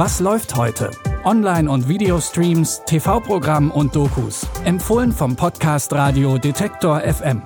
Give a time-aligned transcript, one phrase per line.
[0.00, 0.92] Was läuft heute?
[1.24, 4.46] Online- und Videostreams, TV-Programm und Dokus.
[4.64, 7.42] Empfohlen vom Podcast Radio Detektor FM.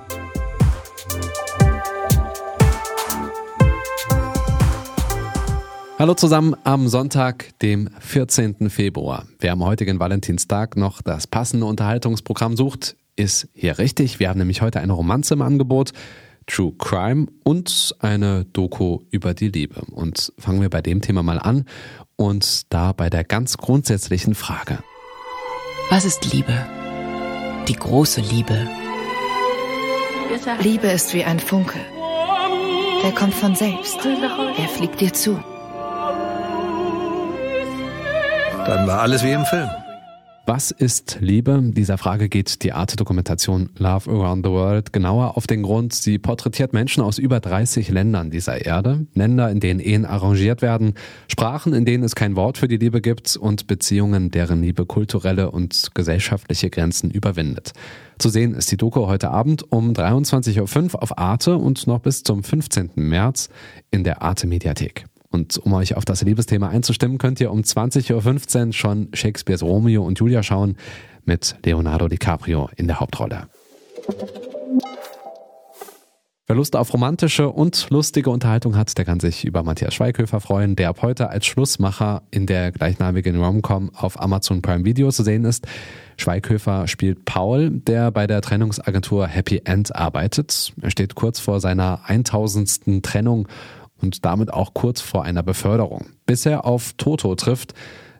[5.97, 8.69] Hallo zusammen am Sonntag, dem 14.
[8.69, 9.25] Februar.
[9.39, 14.19] Wer am heutigen Valentinstag noch das passende Unterhaltungsprogramm sucht, ist hier richtig.
[14.19, 15.91] Wir haben nämlich heute eine Romanze im Angebot.
[16.47, 19.81] True Crime und eine Doku über die Liebe.
[19.91, 21.65] Und fangen wir bei dem Thema mal an
[22.15, 24.79] und da bei der ganz grundsätzlichen Frage.
[25.89, 26.65] Was ist Liebe?
[27.67, 28.67] Die große Liebe.
[30.59, 31.79] Liebe ist wie ein Funke.
[33.03, 33.99] Er kommt von selbst.
[34.05, 35.43] Er fliegt dir zu.
[38.65, 39.69] Dann war alles wie im Film.
[40.45, 41.61] Was ist Liebe?
[41.63, 45.93] Dieser Frage geht die Arte-Dokumentation Love Around the World genauer auf den Grund.
[45.93, 49.07] Sie porträtiert Menschen aus über 30 Ländern dieser Erde.
[49.13, 50.95] Länder, in denen Ehen arrangiert werden,
[51.29, 55.49] Sprachen, in denen es kein Wort für die Liebe gibt und Beziehungen, deren Liebe kulturelle
[55.49, 57.71] und gesellschaftliche Grenzen überwindet.
[58.17, 62.23] Zu sehen ist die Doku heute Abend um 23.05 Uhr auf Arte und noch bis
[62.23, 62.91] zum 15.
[62.95, 63.47] März
[63.91, 65.05] in der Arte Mediathek.
[65.33, 70.05] Und um euch auf das Liebesthema einzustimmen, könnt ihr um 20.15 Uhr schon Shakespeares Romeo
[70.05, 70.77] und Julia schauen
[71.25, 73.47] mit Leonardo DiCaprio in der Hauptrolle.
[76.45, 80.75] Wer Lust auf romantische und lustige Unterhaltung hat, der kann sich über Matthias Schweighöfer freuen,
[80.75, 85.45] der ab heute als Schlussmacher in der gleichnamigen Romcom auf Amazon Prime Video zu sehen
[85.45, 85.65] ist.
[86.17, 90.73] Schweighöfer spielt Paul, der bei der Trennungsagentur Happy End arbeitet.
[90.79, 93.01] Er steht kurz vor seiner 1000.
[93.03, 93.47] Trennung
[94.03, 97.73] und damit auch kurz vor einer Beförderung, bis er auf Toto trifft,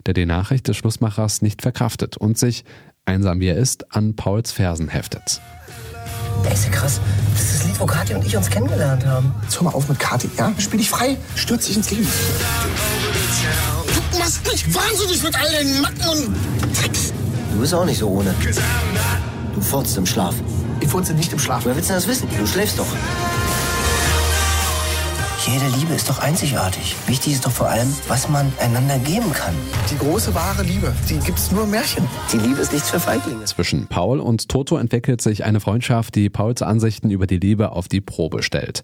[0.05, 2.63] der die Nachricht des Schlussmachers nicht verkraftet und sich,
[3.05, 5.41] einsam wie er ist, an Pauls Fersen heftet.
[6.45, 6.99] Ey, ist ja krass.
[7.33, 9.33] Das ist das Lied, wo Kathi und ich uns kennengelernt haben.
[9.43, 10.53] Jetzt hör mal auf mit Kathi, ja?
[10.57, 12.07] Spiel dich frei, stürz dich ins Leben.
[14.11, 17.13] Du machst mich wahnsinnig mit all den Macken und Tricks.
[17.51, 18.33] Du bist auch nicht so ohne.
[19.53, 20.35] Du furzt im Schlaf.
[20.79, 21.65] Ich furze nicht im Schlaf.
[21.65, 22.27] Wer willst denn das wissen?
[22.37, 22.87] Du schläfst doch.
[25.45, 26.95] Jede Liebe ist doch einzigartig.
[27.05, 29.53] Wichtig ist doch vor allem, was man einander geben kann.
[29.91, 32.07] Die große wahre Liebe, die gibt's nur im Märchen.
[32.31, 33.43] Die Liebe ist nichts für Feiglinge.
[33.43, 37.89] Zwischen Paul und Toto entwickelt sich eine Freundschaft, die Pauls Ansichten über die Liebe auf
[37.89, 38.83] die Probe stellt.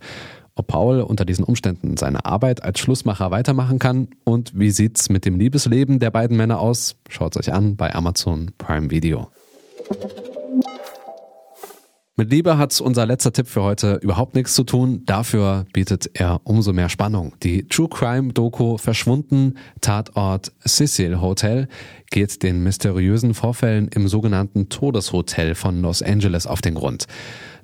[0.53, 5.23] Ob Paul unter diesen Umständen seine Arbeit als Schlussmacher weitermachen kann und wie sieht's mit
[5.23, 9.29] dem Liebesleben der beiden Männer aus, schaut euch an bei Amazon Prime Video.
[12.19, 15.03] Mit Liebe hat unser letzter Tipp für heute überhaupt nichts zu tun.
[15.05, 17.33] Dafür bietet er umso mehr Spannung.
[17.43, 21.69] Die True Crime Doku Verschwunden Tatort Cecil Hotel
[22.11, 27.07] geht den mysteriösen Vorfällen im sogenannten Todeshotel von Los Angeles auf den Grund.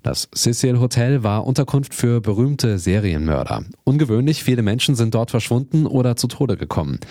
[0.04, 3.66] Das Cecil Hotel war Unterkunft für berühmte Serienmörder.
[3.84, 7.02] Ungewöhnlich viele Menschen sind dort verschwunden oder zu Tode gekommen.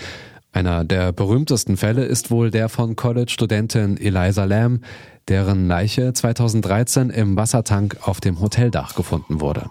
[0.54, 4.84] Einer der berühmtesten Fälle ist wohl der von College-Studentin Eliza Lamb,
[5.26, 9.69] deren Leiche 2013 im Wassertank auf dem Hoteldach gefunden wurde.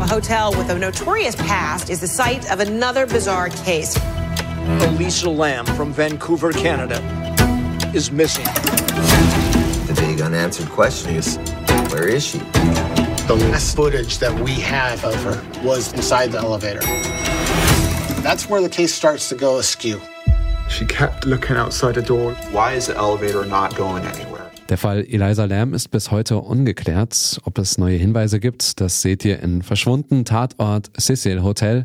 [0.00, 4.00] A hotel with a notorious past is the site of another bizarre case.
[4.80, 6.98] Elisa Lamb from Vancouver, Canada,
[7.92, 8.46] is missing.
[9.86, 11.36] The big unanswered question is,
[11.92, 12.38] where is she?
[13.28, 16.80] The last footage that we had of her was inside the elevator.
[18.22, 20.00] That's where the case starts to go askew.
[20.68, 22.34] She kept looking outside the door.
[22.52, 24.50] Why is the elevator not going anywhere?
[24.68, 27.40] Der Fall Eliza Lamb ist bis heute ungeklärt.
[27.44, 31.84] Ob es neue Hinweise gibt, das seht ihr in Verschwunden Tatort Cecil Hotel.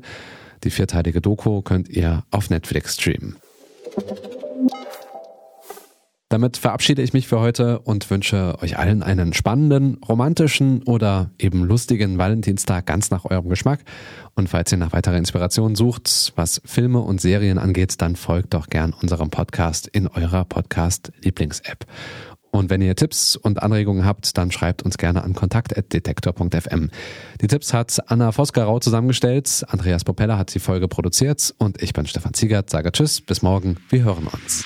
[0.64, 3.38] Die vierteilige Doku könnt ihr auf Netflix streamen.
[6.30, 11.64] Damit verabschiede ich mich für heute und wünsche euch allen einen spannenden, romantischen oder eben
[11.64, 13.80] lustigen Valentinstag ganz nach eurem Geschmack.
[14.36, 18.68] Und falls ihr nach weiterer Inspiration sucht, was Filme und Serien angeht, dann folgt doch
[18.68, 21.86] gern unserem Podcast in eurer Podcast-Lieblings-App.
[22.52, 26.90] Und wenn ihr Tipps und Anregungen habt, dann schreibt uns gerne an kontakt.detektor.fm.
[27.40, 32.06] Die Tipps hat Anna Vosgerau zusammengestellt, Andreas Popella hat die Folge produziert und ich bin
[32.06, 34.66] Stefan Ziegert, sage Tschüss, bis morgen, wir hören uns.